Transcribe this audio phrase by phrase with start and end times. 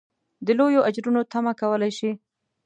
[0.45, 2.11] د لویو اجرونو تمه کولای شي.